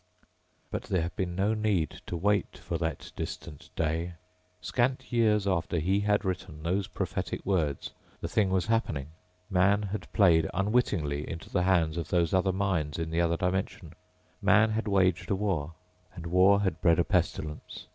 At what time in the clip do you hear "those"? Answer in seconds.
6.63-6.87, 12.09-12.33